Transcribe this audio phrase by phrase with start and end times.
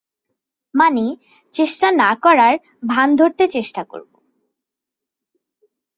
[0.73, 1.05] মানে,
[1.53, 2.53] চেষ্টা না করার
[2.87, 4.11] ভান ধরতে চেষ্টা করব।